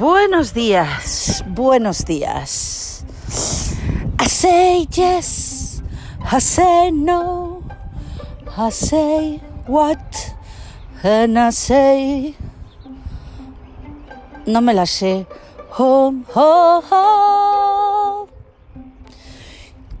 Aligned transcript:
Buenos 0.00 0.54
días, 0.54 1.44
buenos 1.46 2.06
días. 2.06 3.04
I 4.18 4.24
say 4.28 4.88
yes, 4.90 5.82
I 6.24 6.40
say 6.40 6.90
no, 6.90 7.62
I 8.56 8.70
say 8.70 9.42
what, 9.66 10.34
and 11.02 11.38
I 11.38 11.50
say. 11.52 12.34
No 14.46 14.62
me 14.62 14.72
la 14.72 14.86
sé. 14.86 15.26
Home. 15.72 16.24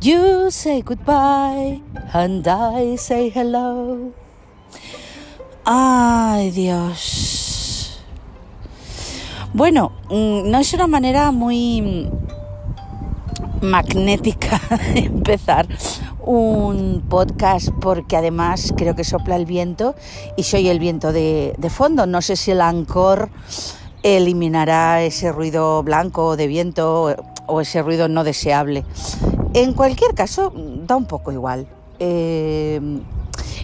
You 0.00 0.50
say 0.50 0.80
goodbye, 0.80 1.82
and 2.14 2.48
I 2.48 2.96
say 2.96 3.28
hello. 3.28 4.14
Ay, 5.66 6.50
Dios. 6.54 7.59
Bueno, 9.52 9.90
mm, 10.10 10.48
no 10.48 10.58
es 10.58 10.72
una 10.74 10.86
manera 10.86 11.32
muy 11.32 12.08
magnética 13.60 14.60
de 14.94 15.00
empezar 15.00 15.66
un 16.20 17.02
podcast 17.08 17.70
porque 17.80 18.16
además 18.16 18.72
creo 18.76 18.94
que 18.94 19.02
sopla 19.04 19.36
el 19.36 19.46
viento 19.46 19.96
y 20.36 20.44
soy 20.44 20.68
el 20.68 20.78
viento 20.78 21.12
de, 21.12 21.54
de 21.58 21.70
fondo. 21.70 22.06
No 22.06 22.22
sé 22.22 22.36
si 22.36 22.52
el 22.52 22.60
ancor 22.60 23.30
eliminará 24.02 25.02
ese 25.02 25.32
ruido 25.32 25.82
blanco 25.82 26.36
de 26.36 26.46
viento 26.46 27.16
o 27.46 27.60
ese 27.60 27.82
ruido 27.82 28.08
no 28.08 28.22
deseable. 28.22 28.84
En 29.52 29.72
cualquier 29.72 30.14
caso, 30.14 30.52
da 30.86 30.94
un 30.94 31.06
poco 31.06 31.32
igual. 31.32 31.66
Eh, 31.98 32.80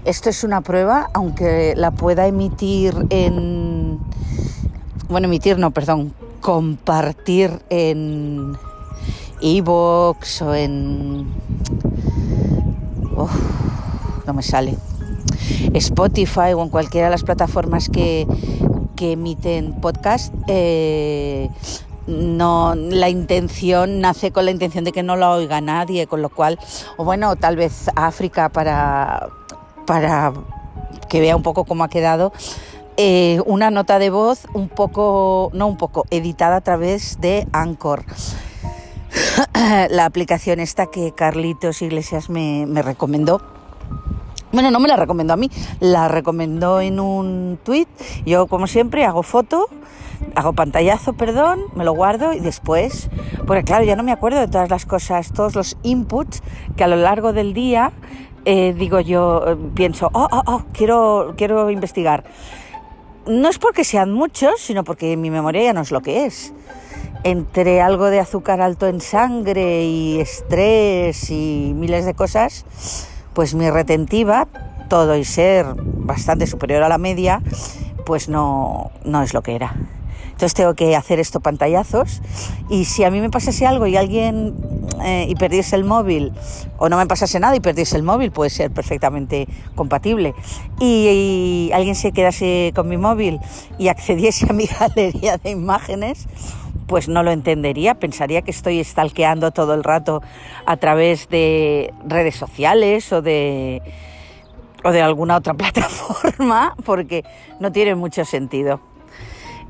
esto 0.05 0.31
es 0.31 0.45
una 0.45 0.61
prueba, 0.61 1.11
aunque 1.15 1.75
la 1.77 1.91
pueda 1.91 2.27
emitir 2.27 2.95
en... 3.11 3.86
Bueno, 5.09 5.29
emitir 5.29 5.57
no, 5.57 5.71
perdón, 5.71 6.13
compartir 6.41 7.63
en 7.71 8.57
Evox 9.41 10.43
o 10.43 10.53
en... 10.53 11.33
Uf, 13.17 13.31
no 14.27 14.35
me 14.35 14.43
sale. 14.43 14.77
Spotify 15.75 16.55
o 16.57 16.63
en 16.63 16.71
cualquiera 16.71 17.07
de 17.07 17.13
las 17.13 17.23
plataformas 17.23 17.89
que, 17.89 18.27
que 18.97 19.13
emiten 19.13 19.75
podcast, 19.81 20.35
eh, 20.49 21.51
no 22.09 22.75
la 22.75 23.09
intención 23.09 24.01
nace 24.01 24.33
con 24.33 24.45
la 24.45 24.51
intención 24.51 24.83
de 24.83 24.91
que 24.91 25.05
no 25.05 25.15
la 25.15 25.31
oiga 25.31 25.61
nadie, 25.61 26.09
con 26.09 26.21
lo 26.21 26.31
cual, 26.31 26.59
o 26.97 27.05
bueno, 27.05 27.37
tal 27.37 27.55
vez 27.55 27.91
África 27.95 28.49
para, 28.49 29.29
para 29.87 30.33
que 31.09 31.21
vea 31.21 31.37
un 31.37 31.43
poco 31.43 31.65
cómo 31.65 31.85
ha 31.85 31.89
quedado. 31.89 32.33
Eh, 32.97 33.41
una 33.47 33.71
nota 33.71 33.99
de 33.99 34.11
voz 34.11 34.47
un 34.55 34.69
poco, 34.69 35.51
no 35.53 35.67
un 35.67 35.77
poco, 35.77 36.05
editada 36.11 36.57
a 36.57 36.61
través 36.61 37.21
de 37.21 37.47
Anchor. 37.53 38.05
la 39.91 40.05
aplicación 40.05 40.61
esta 40.61 40.87
que 40.87 41.13
Carlitos 41.13 41.83
Iglesias 41.83 42.31
me, 42.31 42.67
me 42.67 42.83
recomendó. 42.83 43.41
Bueno, 44.53 44.71
no 44.71 44.81
me 44.81 44.89
la 44.89 44.97
recomendó 44.97 45.35
a 45.35 45.37
mí, 45.37 45.51
la 45.81 46.09
recomendó 46.09 46.81
en 46.81 47.01
un 47.01 47.59
tweet. 47.63 47.89
Yo, 48.25 48.47
como 48.47 48.67
siempre, 48.67 49.05
hago 49.05 49.23
foto, 49.23 49.69
hago 50.35 50.53
pantallazo, 50.53 51.13
perdón, 51.13 51.65
me 51.75 51.85
lo 51.85 51.93
guardo 51.93 52.33
y 52.33 52.41
después, 52.41 53.11
porque 53.47 53.65
claro, 53.65 53.85
ya 53.85 53.97
no 53.97 54.03
me 54.03 54.13
acuerdo 54.13 54.41
de 54.41 54.49
todas 54.49 54.71
las 54.71 54.87
cosas, 54.87 55.33
todos 55.33 55.55
los 55.55 55.77
inputs 55.83 56.43
que 56.77 56.85
a 56.85 56.89
lo 56.89 56.97
largo 56.97 57.33
del 57.33 57.53
día 57.53 57.93
eh, 58.49 58.75
digo 58.79 59.01
yo, 59.01 59.43
eh, 59.45 59.57
pienso, 59.75 60.09
oh, 60.13 60.29
oh, 60.31 60.43
oh, 60.47 60.63
quiero, 60.73 61.35
quiero 61.37 61.69
investigar. 61.69 62.23
No 63.27 63.49
es 63.49 63.59
porque 63.59 63.85
sean 63.85 64.13
muchos, 64.13 64.61
sino 64.61 64.85
porque 64.85 65.17
mi 65.17 65.31
memoria 65.31 65.63
ya 65.65 65.73
no 65.73 65.81
es 65.81 65.91
lo 65.91 66.01
que 66.01 66.27
es 66.27 66.53
entre 67.27 67.81
algo 67.81 68.07
de 68.07 68.21
azúcar 68.21 68.61
alto 68.61 68.87
en 68.87 69.01
sangre 69.01 69.85
y 69.85 70.21
estrés 70.21 71.31
y 71.33 71.73
miles 71.75 72.05
de 72.05 72.15
cosas, 72.15 72.65
pues 73.35 73.55
mi 73.55 73.69
retentiva, 73.69 74.47
todo 74.89 75.17
y 75.17 75.25
ser 75.25 75.67
bastante 75.77 76.47
superior 76.47 76.85
a 76.85 76.89
la 76.89 76.99
media, 76.99 77.43
pues 78.05 78.29
no, 78.29 78.93
no 79.05 79.23
es 79.23 79.35
lo 79.35 79.43
que 79.43 79.57
era. 79.57 79.75
Entonces 80.37 80.53
tengo 80.53 80.75
que 80.75 80.95
hacer 80.95 81.19
esto 81.19 81.41
pantallazos. 81.41 82.21
Y 82.69 82.85
si 82.85 83.05
a 83.05 83.11
mí 83.11 83.23
me 83.23 83.31
pasase 83.31 83.67
algo 83.67 83.87
y 83.87 83.97
alguien 83.97 84.55
eh, 85.03 85.25
y 85.31 85.35
perdiese 85.35 85.77
el 85.77 85.85
móvil 85.85 86.31
o 86.77 86.91
no 86.91 86.99
me 86.99 87.07
pasase 87.07 87.41
nada 87.41 87.57
y 87.57 87.61
perdiese 87.61 87.97
el 87.97 88.03
móvil 88.03 88.33
puede 88.33 88.51
ser 88.51 88.71
perfectamente 88.71 89.49
compatible. 89.75 90.35
Y, 90.79 91.71
alguien 91.73 91.95
se 91.95 92.13
quedase 92.13 92.73
con 92.75 92.87
mi 92.87 92.99
móvil 92.99 93.41
y 93.79 93.89
accediese 93.89 94.47
a 94.51 94.53
mi 94.53 94.67
galería 94.81 95.39
de 95.39 95.51
imágenes 95.51 96.27
pues 96.87 97.09
no 97.09 97.23
lo 97.25 97.33
entendería, 97.33 97.95
pensaría 97.95 98.43
que 98.43 98.53
estoy 98.53 98.85
stalkeando 98.85 99.51
todo 99.51 99.75
el 99.75 99.83
rato 99.83 100.23
a 100.67 100.77
través 100.77 101.29
de 101.31 101.93
redes 102.07 102.37
sociales 102.37 103.11
o 103.13 103.23
de 103.23 103.83
o 104.85 104.93
de 104.93 105.03
alguna 105.03 105.37
otra 105.37 105.55
plataforma 105.55 106.77
porque 106.85 107.25
no 107.59 107.73
tiene 107.73 107.95
mucho 107.95 108.25
sentido. 108.27 108.81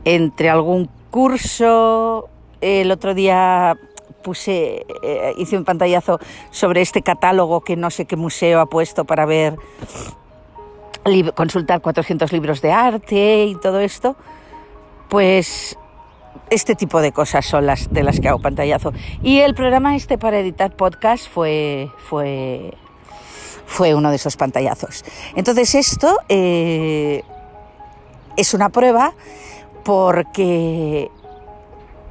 Entre 0.07 0.49
algún 0.49 0.89
curso, 1.11 2.29
el 2.61 2.93
otro 2.93 3.13
día 3.13 3.77
puse, 4.23 4.87
eh, 5.03 5.35
hice 5.37 5.59
un 5.59 5.65
pantallazo 5.65 6.21
sobre 6.53 6.81
este 6.81 7.03
catálogo 7.03 7.63
que 7.63 7.75
no 7.75 7.91
sé 7.91 8.05
qué 8.05 8.15
museo 8.15 8.61
ha 8.61 8.67
puesto 8.67 9.05
para 9.05 9.27
ver, 9.27 9.57
consultar 11.35 11.81
400 11.81 12.33
libros 12.33 12.63
de 12.63 12.71
arte 12.71 13.47
y 13.47 13.57
todo 13.57 13.81
esto, 13.81 14.15
pues 15.09 15.77
este 16.51 16.77
tipo 16.77 17.01
de 17.01 17.11
cosas 17.11 17.45
son 17.45 17.67
las 17.67 17.93
de 17.93 18.05
las 18.05 18.21
que 18.21 18.29
hago 18.29 18.39
pantallazo. 18.39 18.93
Y 19.25 19.41
el 19.41 19.57
programa 19.57 19.97
este 19.97 20.19
para 20.19 20.39
editar 20.39 20.77
podcast 20.77 21.29
fue, 21.29 21.91
fue, 21.99 22.75
fue 23.67 23.93
uno 23.93 24.11
de 24.11 24.17
esos 24.17 24.37
pantallazos. 24.37 25.05
Entonces 25.35 25.75
esto 25.75 26.17
eh, 26.29 27.25
es 28.37 28.55
una 28.55 28.69
prueba 28.69 29.13
porque 29.87 31.13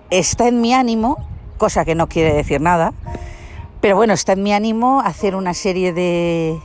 está 0.10 0.48
en 0.48 0.62
mi 0.62 0.74
ánimo, 0.74 1.18
cosa 1.58 1.84
que 1.84 1.94
no 1.94 2.08
quiere 2.08 2.34
decir 2.34 2.62
nada, 2.62 2.94
pero 3.82 3.98
bueno, 3.98 4.14
está 4.14 4.32
en 4.32 4.44
mi 4.44 4.54
ánimo 4.54 5.02
hacer 5.02 5.36
una 5.36 5.54
serie 5.54 5.92
de 5.92 6.58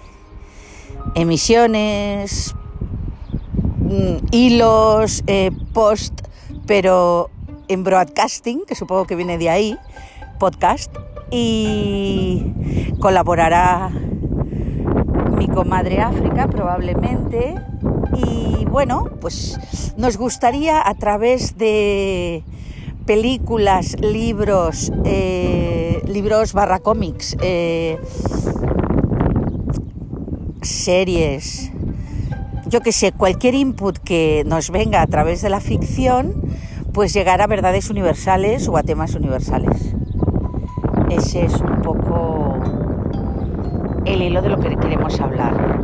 emisiones, 1.16 2.54
hilos, 4.31 5.25
eh, 5.26 5.50
post, 5.75 6.15
pero 6.66 7.28
en 7.66 7.82
broadcasting, 7.82 8.65
que 8.65 8.76
supongo 8.76 9.06
que 9.06 9.16
viene 9.16 9.37
de 9.37 9.50
ahí, 9.50 9.76
podcast, 10.38 10.94
y 11.32 12.53
colaborará 13.00 13.91
mi 15.37 15.49
comadre 15.49 16.00
África 16.00 16.47
probablemente. 16.47 17.56
Y 18.15 18.59
bueno, 18.70 19.10
pues 19.20 19.58
nos 19.97 20.16
gustaría 20.16 20.86
a 20.86 20.94
través 20.94 21.58
de 21.58 22.44
películas, 23.04 23.97
libros, 24.00 24.92
eh, 25.04 26.00
libros 26.06 26.53
barra 26.53 26.78
cómics, 26.78 27.36
eh, 27.42 27.98
series, 30.62 31.72
yo 32.66 32.81
que 32.81 32.92
sé, 32.92 33.10
cualquier 33.10 33.54
input 33.54 33.98
que 33.98 34.44
nos 34.47 34.70
venga 34.70 35.02
a 35.02 35.06
través 35.08 35.42
de 35.42 35.50
la 35.50 35.60
ficción, 35.60 36.34
pues 36.92 37.12
llegar 37.12 37.42
a 37.42 37.48
verdades 37.48 37.91
universales 37.91 38.69
o 38.69 38.76
a 38.76 38.84
temas 38.84 39.16
universales. 39.16 39.97
Ese 41.10 41.44
es 41.44 41.60
un 41.60 41.82
poco 41.82 42.58
el 44.04 44.22
hilo 44.22 44.42
de 44.42 44.48
lo 44.48 44.60
que 44.60 44.76
queremos 44.76 45.20
hablar 45.20 45.81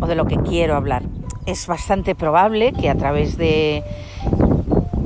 o 0.00 0.06
de 0.06 0.14
lo 0.14 0.26
que 0.26 0.36
quiero 0.36 0.76
hablar. 0.76 1.09
Es 1.46 1.66
bastante 1.66 2.14
probable 2.14 2.72
que 2.72 2.88
a 2.88 2.94
través 2.94 3.36
de 3.36 3.82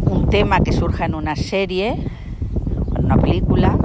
un 0.07 0.29
tema 0.31 0.61
que 0.61 0.73
surja 0.73 1.07
en 1.07 1.15
una 1.15 1.37
serie 1.37 1.97
o 2.91 2.99
en 2.99 3.05
una 3.07 3.17
película, 3.17 3.79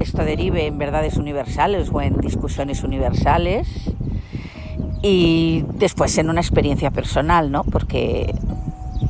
esto 0.00 0.24
derive 0.24 0.66
en 0.66 0.78
verdades 0.78 1.16
universales 1.16 1.90
o 1.92 2.00
en 2.00 2.18
discusiones 2.20 2.84
universales 2.84 3.68
y 5.02 5.64
después 5.74 6.16
en 6.18 6.30
una 6.30 6.40
experiencia 6.40 6.90
personal, 6.90 7.50
¿no? 7.50 7.64
Porque 7.64 8.34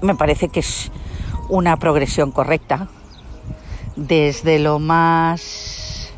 me 0.00 0.14
parece 0.14 0.48
que 0.48 0.60
es 0.60 0.90
una 1.48 1.76
progresión 1.76 2.32
correcta 2.32 2.88
desde 3.96 4.58
lo 4.58 4.78
más 4.78 6.12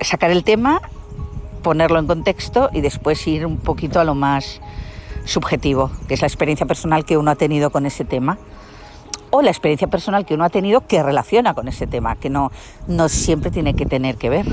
sacar 0.00 0.30
el 0.30 0.44
tema, 0.44 0.80
ponerlo 1.62 1.98
en 1.98 2.06
contexto 2.06 2.70
y 2.72 2.80
después 2.80 3.26
ir 3.26 3.46
un 3.46 3.58
poquito 3.58 4.00
a 4.00 4.04
lo 4.04 4.14
más 4.14 4.60
subjetivo, 5.24 5.90
que 6.08 6.14
es 6.14 6.20
la 6.20 6.26
experiencia 6.26 6.66
personal 6.66 7.04
que 7.04 7.16
uno 7.16 7.30
ha 7.30 7.36
tenido 7.36 7.70
con 7.70 7.86
ese 7.86 8.04
tema 8.04 8.38
o 9.30 9.42
la 9.42 9.50
experiencia 9.50 9.86
personal 9.88 10.26
que 10.26 10.34
uno 10.34 10.44
ha 10.44 10.50
tenido 10.50 10.86
que 10.86 11.02
relaciona 11.02 11.54
con 11.54 11.68
ese 11.68 11.86
tema, 11.86 12.16
que 12.16 12.30
no, 12.30 12.50
no 12.88 13.08
siempre 13.08 13.50
tiene 13.50 13.74
que 13.74 13.86
tener 13.86 14.16
que 14.16 14.28
ver. 14.28 14.46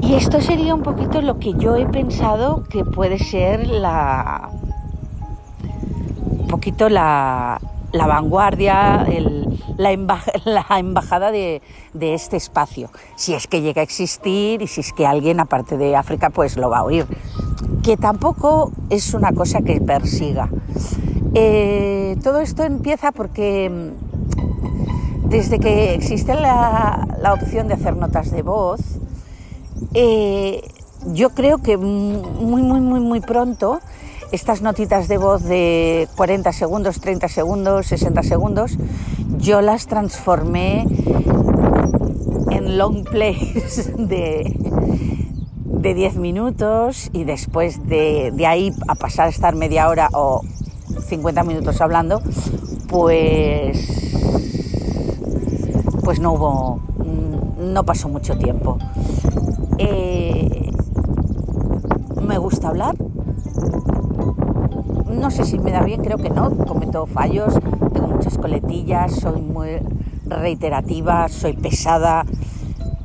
Y 0.00 0.14
esto 0.14 0.40
sería 0.40 0.74
un 0.74 0.82
poquito 0.82 1.22
lo 1.22 1.38
que 1.38 1.54
yo 1.54 1.76
he 1.76 1.86
pensado 1.86 2.64
que 2.64 2.84
puede 2.84 3.18
ser 3.18 3.66
la, 3.66 4.50
un 6.20 6.46
poquito 6.46 6.88
la, 6.88 7.60
vanguardia, 7.94 9.06
la, 9.78 10.78
embajada 10.78 11.30
de, 11.30 11.62
de, 11.92 12.14
este 12.14 12.36
espacio, 12.36 12.90
si 13.16 13.34
es 13.34 13.46
que 13.46 13.62
llega 13.62 13.80
a 13.80 13.84
existir 13.84 14.62
y 14.62 14.66
si 14.66 14.80
es 14.80 14.92
que 14.92 15.06
alguien 15.06 15.40
aparte 15.40 15.76
de 15.76 15.96
África 15.96 16.30
pues 16.30 16.56
lo 16.56 16.70
va 16.70 16.78
a 16.78 16.84
oír, 16.84 17.06
que 17.82 17.96
tampoco 17.96 18.72
es 18.90 19.14
una 19.14 19.32
cosa 19.32 19.60
que 19.62 19.80
persiga. 19.80 20.48
Eh, 21.34 22.16
todo 22.22 22.38
esto 22.38 22.62
empieza 22.62 23.10
porque 23.10 23.68
mm, 23.68 25.28
desde 25.28 25.58
que 25.58 25.94
existe 25.94 26.34
la, 26.34 27.08
opción 27.32 27.66
de 27.66 27.74
hacer 27.74 27.96
notas 27.96 28.30
de 28.30 28.42
voz, 28.42 28.80
eh, 29.94 30.62
yo 31.06 31.30
creo 31.30 31.58
que 31.58 31.76
muy, 31.76 32.62
muy, 32.62 32.80
muy, 32.80 33.00
muy 33.00 33.20
pronto 33.20 33.80
estas 34.34 34.62
notitas 34.62 35.06
de 35.06 35.16
voz 35.16 35.44
de 35.44 36.08
40 36.16 36.52
segundos, 36.52 37.00
30 37.00 37.28
segundos, 37.28 37.86
60 37.86 38.24
segundos, 38.24 38.76
yo 39.38 39.60
las 39.60 39.86
transformé 39.86 40.86
en 42.50 42.76
long 42.76 43.04
plays 43.04 43.92
de, 43.96 44.52
de 45.66 45.94
10 45.94 46.16
minutos 46.16 47.10
y 47.12 47.22
después 47.22 47.86
de, 47.86 48.32
de 48.34 48.46
ahí 48.46 48.72
a 48.88 48.96
pasar 48.96 49.26
a 49.26 49.30
estar 49.30 49.54
media 49.54 49.88
hora 49.88 50.08
o 50.12 50.42
50 51.06 51.44
minutos 51.44 51.80
hablando, 51.80 52.20
pues, 52.88 53.78
pues 56.02 56.18
no 56.18 56.32
hubo, 56.32 56.80
no 57.60 57.84
pasó 57.84 58.08
mucho 58.08 58.36
tiempo. 58.36 58.78
Eh, 59.78 60.72
me 62.20 62.38
gusta 62.38 62.68
hablar. 62.68 62.96
No 65.18 65.30
sé 65.30 65.44
si 65.44 65.58
me 65.58 65.70
da 65.70 65.82
bien, 65.82 66.02
creo 66.02 66.18
que 66.18 66.30
no. 66.30 66.50
Cometo 66.50 67.06
fallos, 67.06 67.54
tengo 67.92 68.08
muchas 68.08 68.36
coletillas, 68.38 69.12
soy 69.12 69.40
muy 69.40 69.78
reiterativa, 70.26 71.28
soy 71.28 71.54
pesada. 71.54 72.24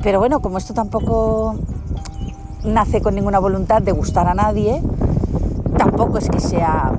Pero 0.02 0.20
bueno, 0.20 0.42
como 0.42 0.58
esto 0.58 0.74
tampoco 0.74 1.56
nace 2.64 3.02
con 3.02 3.16
ninguna 3.16 3.40
voluntad 3.40 3.82
de 3.82 3.92
gustar 3.92 4.28
a 4.28 4.34
nadie, 4.34 4.82
tampoco 5.78 6.18
es 6.18 6.30
que 6.30 6.40
sea 6.40 6.92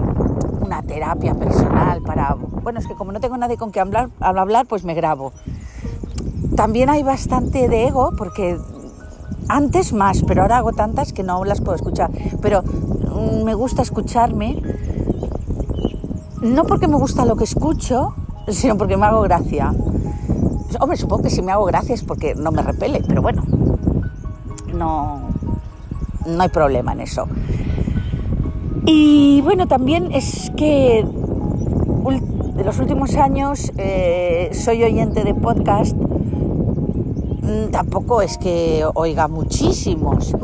una 0.60 0.82
terapia 0.82 1.34
personal 1.34 2.02
para... 2.02 2.36
Bueno, 2.62 2.78
es 2.78 2.86
que 2.86 2.94
como 2.94 3.12
no 3.12 3.20
tengo 3.20 3.36
nadie 3.36 3.56
con 3.56 3.72
que 3.72 3.80
hablar, 3.80 4.10
hablar 4.20 4.66
pues 4.66 4.84
me 4.84 4.94
grabo. 4.94 5.32
También 6.56 6.90
hay 6.90 7.02
bastante 7.02 7.68
de 7.68 7.88
ego 7.88 8.12
porque 8.16 8.58
antes 9.48 9.92
más, 9.92 10.22
pero 10.26 10.42
ahora 10.42 10.58
hago 10.58 10.72
tantas 10.72 11.12
que 11.12 11.22
no 11.22 11.44
las 11.44 11.60
puedo 11.60 11.74
escuchar. 11.74 12.10
Pero 12.40 12.62
mm, 12.62 13.44
me 13.44 13.54
gusta 13.54 13.82
escucharme, 13.82 14.62
no 16.42 16.64
porque 16.64 16.88
me 16.88 16.96
gusta 16.96 17.24
lo 17.24 17.36
que 17.36 17.44
escucho, 17.44 18.14
sino 18.48 18.76
porque 18.76 18.96
me 18.96 19.06
hago 19.06 19.22
gracia. 19.22 19.74
Hombre, 20.80 20.96
supongo 20.96 21.24
que 21.24 21.30
si 21.30 21.42
me 21.42 21.52
hago 21.52 21.64
gracia 21.66 21.94
es 21.94 22.02
porque 22.02 22.34
no 22.34 22.52
me 22.52 22.62
repele, 22.62 23.02
pero 23.06 23.22
bueno, 23.22 23.42
no, 24.72 25.20
no 26.26 26.42
hay 26.42 26.48
problema 26.48 26.92
en 26.92 27.00
eso. 27.00 27.26
Y 28.86 29.40
bueno, 29.42 29.66
también 29.66 30.12
es 30.12 30.50
que 30.56 31.04
de 32.54 32.64
los 32.64 32.78
últimos 32.78 33.16
años 33.16 33.72
eh, 33.78 34.50
soy 34.52 34.82
oyente 34.82 35.24
de 35.24 35.34
podcast. 35.34 35.96
Mm, 35.96 37.70
tampoco 37.70 38.22
es 38.22 38.38
que 38.38 38.84
oiga 38.94 39.28
muchísimos, 39.28 40.34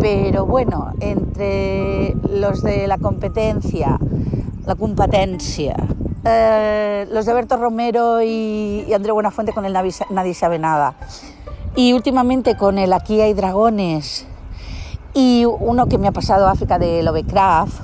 pero 0.00 0.46
bueno, 0.46 0.92
entre 1.00 2.14
los 2.28 2.62
de 2.62 2.86
la 2.86 2.98
competencia, 2.98 3.98
la 4.66 4.74
competencia, 4.74 5.76
eh, 6.24 7.06
los 7.10 7.26
de 7.26 7.34
Berto 7.34 7.56
Romero 7.56 8.22
y, 8.22 8.92
André 8.94 9.12
Buenafuente 9.12 9.52
con 9.52 9.64
el 9.64 9.72
Nadie 9.72 10.34
sabe 10.34 10.58
nada, 10.58 10.94
y 11.76 11.92
últimamente 11.92 12.56
con 12.56 12.78
el 12.78 12.92
Aquí 12.92 13.20
hay 13.20 13.34
dragones, 13.34 14.26
y 15.12 15.44
uno 15.44 15.86
que 15.86 15.98
me 15.98 16.08
ha 16.08 16.12
pasado 16.12 16.48
África 16.48 16.78
de 16.78 17.02
Lovecraft, 17.02 17.80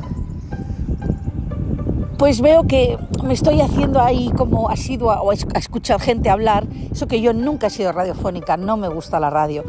pues 2.19 2.41
veo 2.43 2.67
que 2.67 2.99
me 3.25 3.33
estoy 3.33 3.61
haciendo 3.63 4.01
ahí 4.01 4.31
como 4.37 4.69
asidua 4.69 5.23
o 5.23 5.31
a 5.31 5.35
escuchar 5.35 6.01
gente 6.01 6.29
hablar, 6.29 6.67
eso 6.91 7.07
que 7.07 7.21
yo 7.21 7.33
nunca 7.33 7.69
he 7.69 7.71
sido 7.71 7.93
radiofónica, 7.93 8.57
no 8.57 8.77
me 8.77 8.89
gusta 8.89 9.21
la 9.21 9.31
radio. 9.31 9.65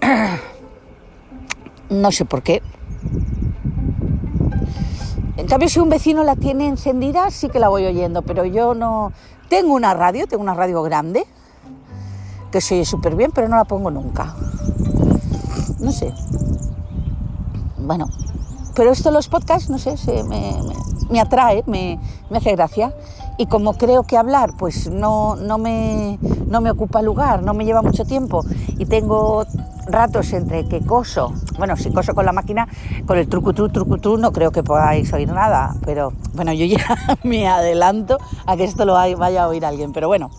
No 1.90 2.10
sé 2.10 2.24
por 2.24 2.42
qué. 2.42 2.62
En 5.36 5.46
cambio, 5.46 5.68
si 5.68 5.80
un 5.80 5.88
vecino 5.88 6.22
la 6.22 6.36
tiene 6.36 6.68
encendida, 6.68 7.30
sí 7.30 7.48
que 7.48 7.58
la 7.58 7.68
voy 7.68 7.84
oyendo, 7.84 8.22
pero 8.22 8.44
yo 8.44 8.74
no... 8.74 9.12
Tengo 9.48 9.74
una 9.74 9.94
radio, 9.94 10.26
tengo 10.26 10.42
una 10.42 10.54
radio 10.54 10.82
grande, 10.82 11.26
que 12.50 12.60
se 12.60 12.76
oye 12.76 12.84
súper 12.84 13.14
bien, 13.14 13.30
pero 13.32 13.48
no 13.48 13.56
la 13.56 13.64
pongo 13.64 13.90
nunca. 13.90 14.34
No 15.80 15.92
sé, 15.92 16.14
bueno, 17.84 18.08
pero 18.74 18.92
esto 18.92 19.10
los 19.10 19.28
podcasts, 19.28 19.68
no 19.68 19.78
sé, 19.78 19.96
se 19.98 20.24
me, 20.24 21.20
atrae, 21.20 21.62
me, 21.66 22.00
hace 22.34 22.52
gracia. 22.52 22.94
Y 23.36 23.46
como 23.46 23.74
creo 23.74 24.04
que 24.04 24.16
hablar 24.16 24.52
pues 24.58 24.90
no, 24.90 25.36
no, 25.36 25.58
me, 25.58 26.18
no 26.46 26.60
me 26.60 26.70
ocupa 26.70 27.02
lugar, 27.02 27.42
no 27.42 27.54
me 27.54 27.64
lleva 27.64 27.82
mucho 27.82 28.04
tiempo. 28.04 28.44
Y 28.78 28.86
tengo 28.86 29.44
ratos 29.86 30.32
entre 30.32 30.66
que 30.66 30.80
coso, 30.80 31.32
bueno, 31.58 31.76
si 31.76 31.90
coso 31.90 32.14
con 32.14 32.24
la 32.24 32.32
máquina, 32.32 32.68
con 33.06 33.18
el 33.18 33.28
trucutru, 33.28 33.68
trucutru, 33.68 34.16
no 34.16 34.32
creo 34.32 34.50
que 34.50 34.62
podáis 34.62 35.12
oír 35.12 35.30
nada, 35.30 35.74
pero 35.84 36.12
bueno, 36.34 36.52
yo 36.52 36.64
ya 36.64 37.18
me 37.22 37.46
adelanto 37.46 38.18
a 38.46 38.56
que 38.56 38.64
esto 38.64 38.84
lo 38.84 38.94
vaya 38.94 39.44
a 39.44 39.48
oír 39.48 39.64
alguien, 39.64 39.92
pero 39.92 40.08
bueno, 40.08 40.30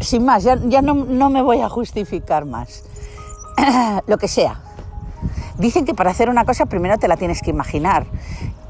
sin 0.00 0.24
más, 0.24 0.44
ya, 0.44 0.58
ya 0.66 0.82
no, 0.82 0.94
no 0.94 1.30
me 1.30 1.40
voy 1.40 1.60
a 1.60 1.70
justificar 1.70 2.44
más, 2.44 2.84
lo 4.06 4.18
que 4.18 4.28
sea, 4.28 4.60
Dicen 5.58 5.84
que 5.84 5.94
para 5.94 6.10
hacer 6.10 6.28
una 6.30 6.44
cosa 6.44 6.66
primero 6.66 6.98
te 6.98 7.06
la 7.06 7.16
tienes 7.16 7.40
que 7.40 7.50
imaginar. 7.50 8.06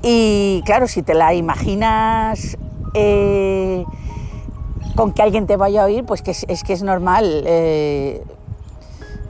Y 0.03 0.63
claro, 0.67 0.87
si 0.87 1.03
te 1.03 1.15
la 1.15 1.33
imaginas 1.33 2.59
eh, 2.95 3.85
con 4.95 5.13
que 5.13 5.23
alguien 5.23 5.47
te 5.47 5.57
vaya 5.57 5.83
a 5.83 5.87
oír, 5.87 6.05
pues 6.05 6.23
que 6.23 6.31
es, 6.31 6.63
que 6.65 6.73
es 6.73 6.83
normal. 6.83 7.45
Eh, 7.47 8.25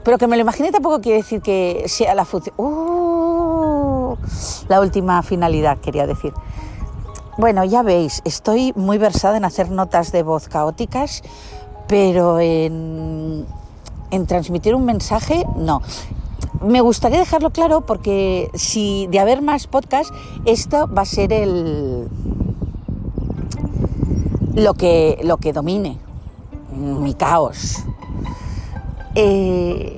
pero 0.03 0.17
que 0.17 0.27
me 0.27 0.35
lo 0.35 0.43
imagine 0.43 0.71
tampoco 0.71 1.01
quiere 1.01 1.17
decir 1.17 1.41
que 1.41 1.83
sea 1.87 2.13
la 2.13 2.25
función. 2.25 2.53
Uh, 2.57 4.15
la 4.69 4.79
última 4.79 5.21
finalidad, 5.23 5.79
quería 5.79 6.05
decir. 6.05 6.31
Bueno, 7.37 7.65
ya 7.65 7.81
veis, 7.81 8.21
estoy 8.23 8.71
muy 8.75 8.97
versada 8.97 9.37
en 9.37 9.45
hacer 9.45 9.71
notas 9.71 10.11
de 10.11 10.23
voz 10.23 10.47
caóticas, 10.47 11.23
pero 11.87 12.39
en, 12.39 13.45
en 14.11 14.27
transmitir 14.27 14.75
un 14.75 14.85
mensaje, 14.85 15.45
no 15.57 15.81
me 16.61 16.81
gustaría 16.81 17.19
dejarlo 17.19 17.51
claro 17.51 17.81
porque 17.81 18.49
si 18.53 19.07
de 19.07 19.19
haber 19.19 19.41
más 19.41 19.67
podcasts, 19.67 20.13
esto 20.45 20.89
va 20.91 21.03
a 21.03 21.05
ser 21.05 21.31
el 21.33 22.07
lo 24.55 24.73
que, 24.73 25.19
lo 25.23 25.37
que 25.37 25.53
domine 25.53 25.97
mi 26.75 27.13
caos. 27.13 27.83
Eh, 29.15 29.97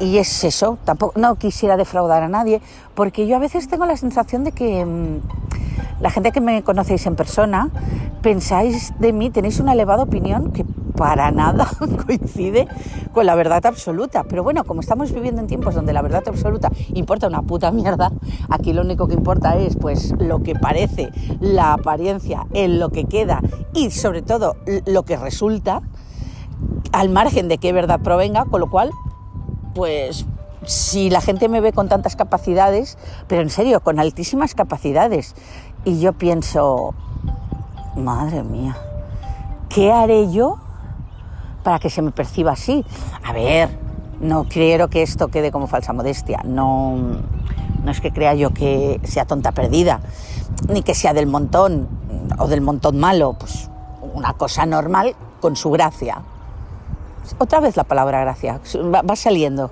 y 0.00 0.18
es 0.18 0.44
eso, 0.44 0.78
tampoco 0.84 1.18
no 1.18 1.36
quisiera 1.36 1.76
defraudar 1.76 2.22
a 2.22 2.28
nadie, 2.28 2.60
porque 2.94 3.26
yo 3.26 3.36
a 3.36 3.38
veces 3.38 3.68
tengo 3.68 3.86
la 3.86 3.96
sensación 3.96 4.44
de 4.44 4.52
que 4.52 4.84
mm, 4.84 5.20
la 6.00 6.10
gente 6.10 6.32
que 6.32 6.40
me 6.40 6.62
conocéis 6.62 7.06
en 7.06 7.16
persona 7.16 7.70
pensáis 8.22 8.92
de 8.98 9.12
mí, 9.12 9.30
tenéis 9.30 9.60
una 9.60 9.72
elevada 9.72 10.02
opinión 10.02 10.52
que 10.52 10.64
para 10.96 11.30
nada 11.30 11.68
coincide 12.06 12.68
con 13.12 13.26
la 13.26 13.34
verdad 13.34 13.64
absoluta. 13.66 14.24
Pero 14.24 14.42
bueno, 14.42 14.64
como 14.64 14.80
estamos 14.80 15.12
viviendo 15.12 15.40
en 15.40 15.46
tiempos 15.46 15.74
donde 15.74 15.92
la 15.92 16.02
verdad 16.02 16.22
absoluta 16.26 16.70
importa 16.94 17.26
una 17.26 17.42
puta 17.42 17.70
mierda, 17.70 18.12
aquí 18.48 18.72
lo 18.72 18.82
único 18.82 19.06
que 19.08 19.14
importa 19.14 19.56
es 19.56 19.76
pues 19.76 20.14
lo 20.18 20.42
que 20.42 20.54
parece, 20.54 21.10
la 21.40 21.74
apariencia, 21.74 22.46
en 22.52 22.78
lo 22.78 22.90
que 22.90 23.04
queda 23.04 23.40
y 23.72 23.90
sobre 23.90 24.22
todo 24.22 24.56
lo 24.86 25.02
que 25.04 25.16
resulta, 25.16 25.82
al 26.92 27.08
margen 27.08 27.48
de 27.48 27.58
qué 27.58 27.72
verdad 27.72 28.00
provenga, 28.00 28.44
con 28.44 28.60
lo 28.60 28.70
cual, 28.70 28.90
pues 29.74 30.26
si 30.64 31.10
la 31.10 31.20
gente 31.20 31.48
me 31.48 31.60
ve 31.60 31.72
con 31.72 31.88
tantas 31.88 32.16
capacidades, 32.16 32.96
pero 33.26 33.42
en 33.42 33.50
serio, 33.50 33.80
con 33.80 33.98
altísimas 33.98 34.54
capacidades, 34.54 35.34
y 35.84 36.00
yo 36.00 36.12
pienso, 36.12 36.94
madre 37.96 38.42
mía, 38.42 38.76
¿qué 39.68 39.92
haré 39.92 40.30
yo 40.32 40.63
para 41.64 41.80
que 41.80 41.90
se 41.90 42.02
me 42.02 42.12
perciba 42.12 42.52
así. 42.52 42.84
A 43.24 43.32
ver, 43.32 43.68
no 44.20 44.44
quiero 44.44 44.88
que 44.88 45.02
esto 45.02 45.28
quede 45.28 45.50
como 45.50 45.66
falsa 45.66 45.92
modestia, 45.92 46.40
no, 46.44 46.96
no 47.82 47.90
es 47.90 48.00
que 48.00 48.12
crea 48.12 48.34
yo 48.34 48.50
que 48.54 49.00
sea 49.02 49.24
tonta 49.24 49.52
perdida, 49.52 50.00
ni 50.68 50.82
que 50.82 50.94
sea 50.94 51.12
del 51.12 51.26
montón 51.26 51.88
o 52.38 52.46
del 52.46 52.60
montón 52.60 52.98
malo, 52.98 53.34
pues 53.38 53.68
una 54.14 54.34
cosa 54.34 54.66
normal 54.66 55.16
con 55.40 55.56
su 55.56 55.70
gracia. 55.70 56.22
Otra 57.38 57.60
vez 57.60 57.76
la 57.76 57.84
palabra 57.84 58.20
gracia, 58.20 58.60
va, 58.76 59.16
saliendo. 59.16 59.70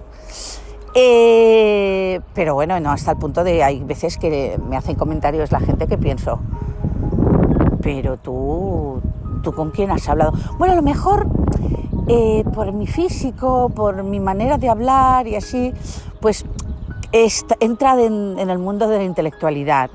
Eh, 0.94 2.20
pero 2.34 2.54
bueno, 2.54 2.78
no 2.80 2.90
hasta 2.90 3.12
el 3.12 3.18
punto 3.18 3.44
de 3.44 3.62
hay 3.62 3.80
veces 3.82 4.18
que 4.18 4.58
me 4.68 4.76
hacen 4.76 4.96
comentarios 4.96 5.52
la 5.52 5.61
gente 5.61 5.87
que 5.87 5.96
pienso, 5.96 6.40
pero 7.82 8.18
tú, 8.18 9.00
¿tú 9.42 9.52
con 9.54 9.70
quién 9.70 9.90
has 9.90 10.08
hablado? 10.08 10.32
Bueno, 10.58 10.75
a 10.75 10.76
lo 10.76 10.82
mejor 10.82 11.26
eh, 12.14 12.45
por 12.52 12.73
mi 12.73 12.87
físico, 12.87 13.71
por 13.75 14.02
mi 14.02 14.21
manera 14.21 14.59
de 14.59 14.69
hablar 14.69 15.26
y 15.26 15.35
así, 15.35 15.73
pues 16.21 16.45
entra 17.11 17.99
en, 17.99 18.38
el 18.38 18.59
mundo 18.59 18.87
de 18.87 18.99
la 18.99 19.04
intelectualidad. 19.04 19.88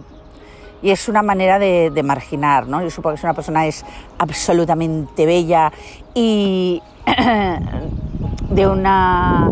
Y 0.82 0.90
es 0.90 1.08
una 1.10 1.22
manera 1.22 1.60
de, 1.60 2.02
marginar, 2.04 2.68
¿no? 2.68 2.82
Yo 2.82 2.90
supongo 2.90 3.14
que 3.14 3.22
si 3.22 3.28
una 3.28 3.36
persona 3.36 3.68
es 3.68 3.86
absolutamente 4.18 5.28
bella 5.28 5.72
y 6.16 6.82
de 8.50 8.68
una 8.68 9.52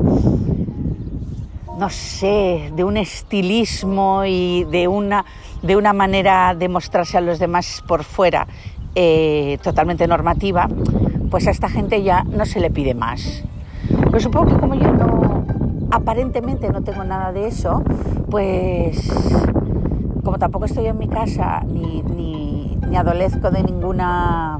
no 1.77 1.89
sé, 1.89 2.72
de 2.74 2.84
un 2.84 2.98
estilismo 2.98 4.24
y 4.25 4.63
de 4.72 4.88
una, 4.88 5.24
de 5.62 5.75
una 5.75 5.93
manera 5.93 6.55
de 6.55 6.67
mostrarse 6.67 7.17
a 7.17 7.22
los 7.22 7.38
demás 7.38 7.84
por 7.86 8.03
fuera 8.05 8.48
eh, 8.95 9.60
totalmente 9.62 10.07
normativa, 10.07 10.69
pues 11.29 11.48
a 11.48 11.51
esta 11.51 11.70
gente 11.70 12.03
ya 12.03 12.24
no 12.24 12.46
se 12.46 12.60
le 12.60 12.70
pide 12.72 12.94
más. 12.94 13.44
Pero 13.89 14.20
supongo 14.20 14.48
que 14.48 14.58
como 14.58 14.75
yo 14.75 14.91
no, 14.91 15.46
aparentemente 15.91 16.70
no 16.70 16.82
tengo 16.82 17.03
nada 17.03 17.32
de 17.32 17.48
eso, 17.48 17.84
pues 18.29 19.12
como 20.24 20.39
tampoco 20.39 20.65
estoy 20.65 20.88
en 20.88 20.98
mi 20.98 21.08
casa 21.08 21.62
ni, 21.67 22.01
ni, 22.01 22.77
ni 22.89 22.96
adolezco 22.96 23.51
de 23.51 23.63
ninguna 23.63 24.60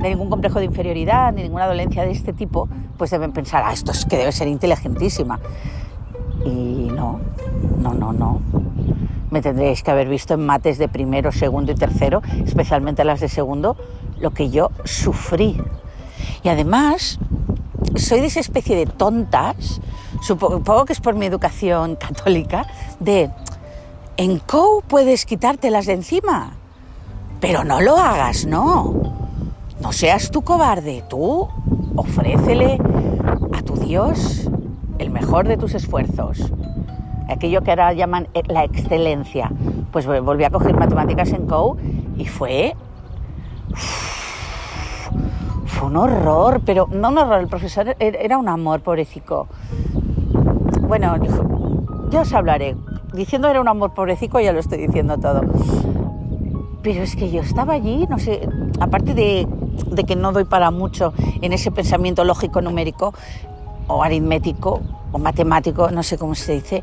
de 0.00 0.10
ningún 0.10 0.30
complejo 0.30 0.58
de 0.60 0.66
inferioridad 0.66 1.32
ni 1.32 1.42
ninguna 1.42 1.66
dolencia 1.66 2.04
de 2.04 2.12
este 2.12 2.32
tipo, 2.32 2.68
pues 2.96 3.10
deben 3.10 3.32
pensar, 3.32 3.64
ah, 3.66 3.72
esto 3.72 3.92
es 3.92 4.04
que 4.04 4.16
debe 4.16 4.32
ser 4.32 4.48
inteligentísima. 4.48 5.40
Y 6.44 6.88
no, 6.94 7.20
no, 7.80 7.94
no, 7.94 8.12
no. 8.12 8.40
Me 9.30 9.42
tendréis 9.42 9.82
que 9.82 9.90
haber 9.90 10.08
visto 10.08 10.34
en 10.34 10.46
mates 10.46 10.78
de 10.78 10.88
primero, 10.88 11.32
segundo 11.32 11.72
y 11.72 11.74
tercero, 11.74 12.22
especialmente 12.46 13.04
las 13.04 13.20
de 13.20 13.28
segundo, 13.28 13.76
lo 14.20 14.30
que 14.30 14.50
yo 14.50 14.70
sufrí. 14.84 15.60
Y 16.42 16.48
además, 16.48 17.18
soy 17.96 18.20
de 18.20 18.26
esa 18.26 18.40
especie 18.40 18.76
de 18.76 18.86
tontas, 18.86 19.80
supongo 20.22 20.84
que 20.84 20.92
es 20.92 21.00
por 21.00 21.14
mi 21.14 21.26
educación 21.26 21.96
católica, 21.96 22.66
de 23.00 23.30
en 24.16 24.38
COU 24.38 24.82
puedes 24.86 25.24
quitártelas 25.24 25.86
de 25.86 25.94
encima, 25.94 26.52
pero 27.40 27.64
no 27.64 27.80
lo 27.80 27.96
hagas, 27.96 28.46
no. 28.46 28.94
No 29.80 29.92
seas 29.92 30.30
tú 30.30 30.42
cobarde, 30.42 31.04
tú 31.08 31.48
ofrécele 31.94 32.78
a 33.56 33.62
tu 33.62 33.76
Dios 33.76 34.48
el 34.98 35.10
mejor 35.10 35.46
de 35.46 35.56
tus 35.56 35.74
esfuerzos, 35.74 36.52
aquello 37.28 37.62
que 37.62 37.70
ahora 37.70 37.92
llaman 37.92 38.26
eh, 38.34 38.42
la 38.48 38.64
excelencia. 38.64 39.52
Pues 39.92 40.06
volví 40.06 40.44
a 40.44 40.50
coger 40.50 40.76
matemáticas 40.76 41.32
en 41.32 41.46
COU 41.46 41.76
y 42.16 42.26
fue... 42.26 42.74
Fue 45.66 45.88
un 45.88 45.96
horror, 45.96 46.60
pero 46.64 46.88
no 46.90 47.10
un 47.10 47.18
horror, 47.18 47.40
el 47.40 47.48
profesor 47.48 47.96
er, 47.98 48.16
era 48.16 48.38
un 48.38 48.48
amor, 48.48 48.80
pobrecito. 48.80 49.46
Bueno, 50.82 51.16
yo 52.10 52.20
os 52.20 52.32
hablaré. 52.32 52.76
Diciendo 53.12 53.48
era 53.48 53.60
un 53.60 53.68
amor 53.68 53.94
pobrecito, 53.94 54.40
ya 54.40 54.52
lo 54.52 54.60
estoy 54.60 54.78
diciendo 54.78 55.18
todo. 55.18 55.42
Pero 56.82 57.02
es 57.02 57.16
que 57.16 57.30
yo 57.30 57.40
estaba 57.42 57.74
allí, 57.74 58.06
no 58.08 58.18
sé, 58.18 58.48
aparte 58.80 59.14
de, 59.14 59.46
de 59.90 60.04
que 60.04 60.16
no 60.16 60.32
doy 60.32 60.44
para 60.44 60.70
mucho 60.70 61.12
en 61.42 61.52
ese 61.52 61.70
pensamiento 61.70 62.24
lógico 62.24 62.60
numérico, 62.60 63.12
o 63.88 64.02
aritmético 64.02 64.80
o 65.10 65.18
matemático, 65.18 65.90
no 65.90 66.02
sé 66.02 66.18
cómo 66.18 66.34
se 66.34 66.54
dice, 66.54 66.82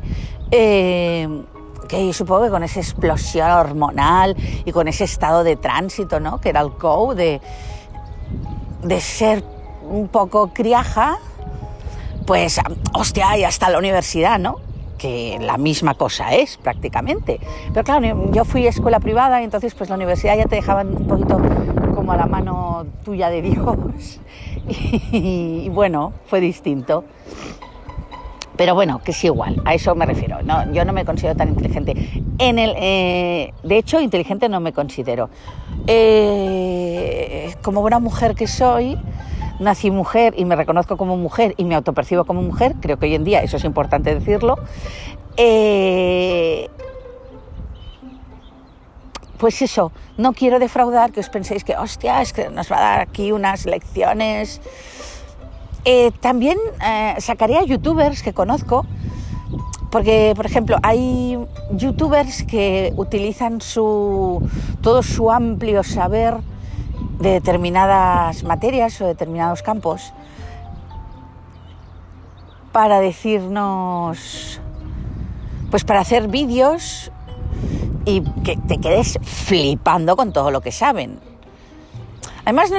eh, 0.50 1.28
que 1.86 2.12
supongo 2.12 2.44
que 2.44 2.50
con 2.50 2.62
esa 2.62 2.80
explosión 2.80 3.50
hormonal 3.50 4.36
y 4.64 4.72
con 4.72 4.88
ese 4.88 5.04
estado 5.04 5.44
de 5.44 5.56
tránsito, 5.56 6.20
¿no? 6.20 6.40
que 6.40 6.50
era 6.50 6.60
el 6.60 6.72
COU, 6.72 7.14
de, 7.14 7.40
de 8.82 9.00
ser 9.00 9.44
un 9.88 10.08
poco 10.08 10.48
criaja, 10.52 11.18
pues, 12.26 12.60
hostia, 12.92 13.36
y 13.36 13.44
hasta 13.44 13.70
la 13.70 13.78
universidad, 13.78 14.38
¿no? 14.38 14.56
que 14.96 15.38
la 15.40 15.58
misma 15.58 15.94
cosa 15.94 16.34
es 16.34 16.56
prácticamente. 16.56 17.40
Pero 17.72 17.84
claro, 17.84 18.30
yo 18.32 18.44
fui 18.44 18.66
a 18.66 18.70
escuela 18.70 19.00
privada 19.00 19.40
y 19.40 19.44
entonces 19.44 19.74
pues 19.74 19.88
la 19.90 19.96
universidad 19.96 20.36
ya 20.36 20.46
te 20.46 20.56
dejaban 20.56 20.88
un 20.88 21.06
poquito 21.06 21.40
como 21.94 22.12
a 22.12 22.16
la 22.16 22.26
mano 22.26 22.86
tuya 23.04 23.30
de 23.30 23.42
Dios. 23.42 24.20
Y, 25.12 25.68
bueno, 25.68 26.12
fue 26.26 26.40
distinto. 26.40 27.04
Pero 28.56 28.74
bueno, 28.74 29.00
que 29.02 29.10
es 29.10 29.24
igual, 29.24 29.60
a 29.64 29.74
eso 29.74 29.94
me 29.94 30.06
refiero. 30.06 30.42
No, 30.42 30.72
yo 30.72 30.84
no 30.84 30.92
me 30.92 31.04
considero 31.04 31.36
tan 31.36 31.48
inteligente. 31.48 32.22
En 32.38 32.58
el, 32.58 32.74
eh, 32.76 33.52
de 33.62 33.78
hecho, 33.78 34.00
inteligente 34.00 34.48
no 34.48 34.60
me 34.60 34.72
considero. 34.72 35.28
Eh, 35.86 37.54
como 37.62 37.82
buena 37.82 37.98
mujer 37.98 38.34
que 38.34 38.46
soy, 38.46 38.98
nací 39.60 39.90
mujer 39.90 40.34
y 40.36 40.44
me 40.44 40.56
reconozco 40.56 40.96
como 40.96 41.16
mujer 41.16 41.54
y 41.56 41.64
me 41.64 41.74
autopercibo 41.74 42.24
como 42.24 42.42
mujer, 42.42 42.74
creo 42.80 42.98
que 42.98 43.06
hoy 43.06 43.14
en 43.14 43.24
día 43.24 43.42
eso 43.42 43.56
es 43.58 43.64
importante 43.64 44.14
decirlo. 44.14 44.56
Eh, 45.36 46.68
pues 49.38 49.60
eso, 49.60 49.92
no 50.16 50.32
quiero 50.32 50.58
defraudar, 50.58 51.12
que 51.12 51.20
os 51.20 51.28
penséis 51.28 51.62
que, 51.62 51.76
hostia, 51.76 52.22
es 52.22 52.32
que 52.32 52.48
nos 52.48 52.72
va 52.72 52.78
a 52.78 52.80
dar 52.80 53.00
aquí 53.00 53.32
unas 53.32 53.66
lecciones. 53.66 54.62
Eh, 55.88 56.10
también 56.20 56.58
eh, 56.84 57.14
sacaría 57.20 57.62
youtubers 57.62 58.20
que 58.20 58.32
conozco, 58.32 58.84
porque, 59.92 60.32
por 60.34 60.44
ejemplo, 60.44 60.78
hay 60.82 61.38
youtubers 61.70 62.42
que 62.42 62.92
utilizan 62.96 63.60
su, 63.60 64.42
todo 64.82 65.04
su 65.04 65.30
amplio 65.30 65.84
saber 65.84 66.38
de 67.20 67.30
determinadas 67.30 68.42
materias 68.42 69.00
o 69.00 69.06
determinados 69.06 69.62
campos 69.62 70.12
para 72.72 72.98
decirnos, 72.98 74.60
pues 75.70 75.84
para 75.84 76.00
hacer 76.00 76.26
vídeos 76.26 77.12
y 78.04 78.22
que 78.42 78.56
te 78.56 78.78
quedes 78.78 79.20
flipando 79.22 80.16
con 80.16 80.32
todo 80.32 80.50
lo 80.50 80.60
que 80.60 80.72
saben. 80.72 81.20
Además 82.46 82.70
no 82.70 82.78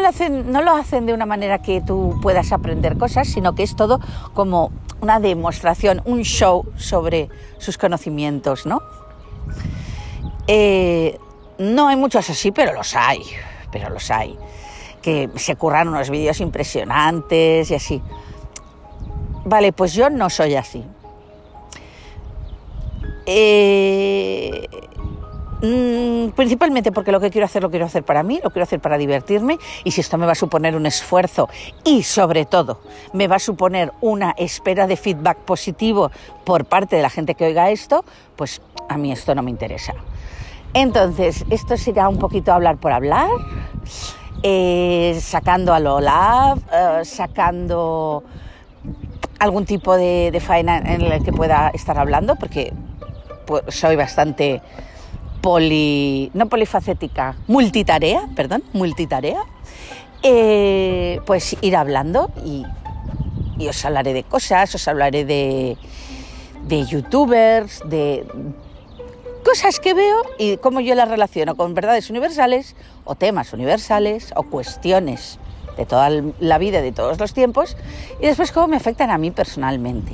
lo, 0.61 0.71
hacen, 0.71 1.05
de 1.05 1.13
una 1.13 1.25
manera 1.25 1.61
que 1.61 1.81
tú 1.81 2.17
puedas 2.21 2.53
aprender 2.53 2.97
cosas, 2.97 3.27
sino 3.27 3.53
que 3.53 3.63
es 3.63 3.75
todo 3.75 3.99
como 4.33 4.71
una 5.01 5.19
demostración, 5.19 6.01
un 6.05 6.21
show 6.21 6.65
sobre 6.77 7.27
sus 7.57 7.77
conocimientos, 7.77 8.65
¿no? 8.65 8.81
Eh, 10.47 11.19
no 11.57 11.89
hay 11.89 11.97
muchos 11.97 12.29
así, 12.29 12.53
pero 12.53 12.71
los 12.71 12.95
hay, 12.95 13.21
pero 13.69 13.89
los 13.89 14.09
hay. 14.09 14.37
Que 15.01 15.29
se 15.35 15.57
curran 15.57 15.89
unos 15.89 16.09
vídeos 16.09 16.39
impresionantes 16.39 17.69
y 17.69 17.75
así. 17.75 18.01
Vale, 19.43 19.73
pues 19.73 19.91
yo 19.91 20.09
no 20.09 20.29
soy 20.29 20.55
así. 20.55 20.85
Eh, 23.25 24.65
Mm, 25.61 26.29
principalmente 26.35 26.91
porque 26.91 27.11
lo 27.11 27.19
que 27.19 27.31
quiero 27.31 27.45
hacer 27.45 27.63
lo 27.63 27.71
quiero 27.71 27.85
hacer 27.85 28.03
para 28.03 28.21
mí, 28.21 28.39
lo 28.43 28.51
quiero 28.51 28.63
hacer 28.63 28.79
para 28.79 28.97
divertirme 28.97 29.57
y 29.83 29.91
si 29.91 30.01
esto 30.01 30.17
me 30.19 30.27
va 30.27 30.33
a 30.33 30.35
suponer 30.35 30.75
un 30.75 30.85
esfuerzo 30.85 31.49
y 31.83 32.03
sobre 32.03 32.45
todo 32.45 32.79
me 33.13 33.27
va 33.27 33.37
a 33.37 33.39
suponer 33.39 33.91
una 34.01 34.35
espera 34.37 34.85
de 34.85 34.95
feedback 34.97 35.37
positivo 35.39 36.11
por 36.43 36.65
parte 36.65 36.95
de 36.95 37.01
la 37.01 37.09
gente 37.09 37.33
que 37.33 37.45
oiga 37.45 37.71
esto, 37.71 38.05
pues 38.35 38.61
a 38.87 38.97
mí 38.97 39.11
esto 39.11 39.33
no 39.33 39.41
me 39.41 39.49
interesa. 39.49 39.93
Entonces, 40.73 41.43
esto 41.49 41.75
será 41.75 42.07
un 42.07 42.19
poquito 42.19 42.53
hablar 42.53 42.77
por 42.77 42.91
hablar, 42.91 43.29
eh, 44.43 45.17
sacando 45.19 45.73
a 45.73 45.79
lo 45.79 45.99
lab, 45.99 46.59
eh, 46.71 47.03
sacando 47.03 48.23
algún 49.39 49.65
tipo 49.65 49.95
de, 49.95 50.29
de 50.31 50.39
faena 50.39 50.77
en 50.77 51.01
el 51.01 51.23
que 51.23 51.31
pueda 51.31 51.69
estar 51.73 51.97
hablando, 51.97 52.35
porque 52.35 52.73
pues, 53.47 53.63
soy 53.69 53.95
bastante 53.95 54.61
poli, 55.47 56.29
no 56.33 56.49
polifacética, 56.49 57.37
multitarea, 57.47 58.27
perdón, 58.35 58.65
multitarea, 58.73 59.39
eh, 60.21 61.21
pues 61.25 61.55
ir 61.61 61.77
hablando 61.77 62.29
y, 62.43 62.65
os 63.65 63.85
hablaré 63.85 64.11
de 64.11 64.23
cosas, 64.23 64.75
os 64.75 64.85
hablaré 64.89 65.23
de, 65.23 65.77
de 66.63 66.85
youtubers, 66.85 67.81
de 67.85 68.25
cosas 69.45 69.79
que 69.79 69.93
veo 69.93 70.17
y 70.37 70.57
cómo 70.57 70.81
yo 70.81 70.95
las 70.95 71.07
relaciono 71.07 71.55
con 71.55 71.73
verdades 71.73 72.09
universales 72.09 72.75
o 73.05 73.15
temas 73.15 73.53
universales 73.53 74.33
o 74.35 74.43
cuestiones 74.43 75.39
de 75.77 75.85
toda 75.85 76.09
la 76.41 76.57
vida, 76.57 76.81
de 76.81 76.91
todos 76.91 77.21
los 77.21 77.33
tiempos, 77.33 77.77
y 78.19 78.25
después 78.25 78.51
cómo 78.51 78.67
me 78.67 78.75
afectan 78.75 79.11
a 79.11 79.17
mí 79.17 79.31
personalmente. 79.31 80.11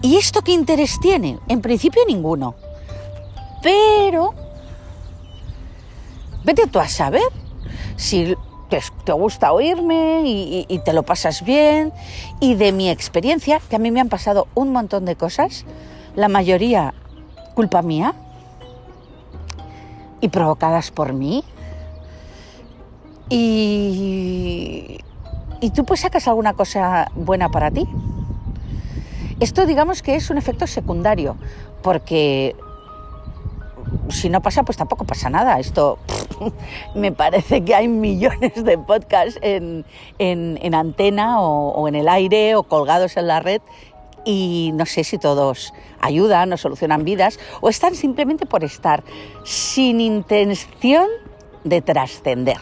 ¿Y 0.00 0.16
esto 0.16 0.40
qué 0.40 0.52
interés 0.52 0.98
tiene? 1.02 1.38
En 1.48 1.60
principio 1.60 2.00
ninguno. 2.08 2.54
Pero, 3.66 4.32
vete 6.44 6.68
tú 6.68 6.78
a 6.78 6.86
saber 6.86 7.26
si 7.96 8.36
te, 8.68 9.12
gusta 9.12 9.52
oírme 9.52 10.22
y, 10.24 10.78
te 10.84 10.92
lo 10.92 11.02
pasas 11.02 11.44
bien. 11.44 11.92
Y 12.38 12.54
de 12.54 12.70
mi 12.70 12.88
experiencia, 12.88 13.60
que 13.68 13.74
a 13.74 13.80
mí 13.80 13.90
me 13.90 14.00
han 14.00 14.08
pasado 14.08 14.46
un 14.54 14.70
montón 14.70 15.04
de 15.04 15.16
cosas, 15.16 15.64
la 16.14 16.28
mayoría 16.28 16.94
culpa 17.56 17.82
mía, 17.82 18.14
y 20.20 20.28
provocadas 20.28 20.92
por 20.92 21.12
mí. 21.12 21.42
Y, 23.28 25.00
tú 25.74 25.84
pues 25.84 26.02
sacas 26.02 26.28
alguna 26.28 26.52
cosa 26.52 27.10
buena 27.16 27.48
para 27.48 27.72
ti. 27.72 27.88
Esto 29.40 29.66
digamos 29.66 30.02
que 30.02 30.14
es 30.14 30.30
un 30.30 30.38
efecto 30.38 30.68
secundario, 30.68 31.36
porque 31.82 32.54
si 34.08 34.28
no 34.28 34.40
pasa, 34.42 34.62
pues 34.62 34.76
tampoco 34.76 35.04
pasa 35.04 35.30
nada. 35.30 35.58
Esto 35.58 35.98
me 36.94 37.12
parece 37.12 37.64
que 37.64 37.74
hay 37.74 37.88
millones 37.88 38.64
de 38.64 38.78
podcasts 38.78 39.38
en, 39.42 39.84
antena 40.74 41.40
o, 41.40 41.88
en 41.88 41.94
el 41.94 42.08
aire 42.08 42.54
o 42.54 42.62
colgados 42.62 43.16
en 43.16 43.26
la 43.26 43.40
red 43.40 43.60
y 44.24 44.72
no 44.74 44.86
sé 44.86 45.04
si 45.04 45.18
todos 45.18 45.72
ayudan 46.00 46.52
o 46.52 46.56
solucionan 46.56 47.04
vidas 47.04 47.38
o 47.60 47.68
están 47.68 47.94
simplemente 47.94 48.44
por 48.44 48.64
estar 48.64 49.04
sin 49.44 50.00
intención 50.00 51.06
de 51.64 51.80
trascender. 51.80 52.58